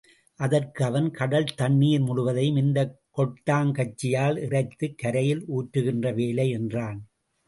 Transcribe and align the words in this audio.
அதற்கு 0.39 0.85
அவன், 0.85 1.11
கடல் 1.11 1.47
தண்ணீர் 1.55 2.01
முழுவதையும் 2.01 2.55
இந்தக் 2.55 2.95
கொட்டாங்கச்சியால் 3.17 4.37
இறைத்துக் 4.39 4.97
கரையில் 4.97 5.43
ஊற்றுகின்ற 5.49 6.13
வேலை 6.13 6.49
என்றான். 6.49 6.99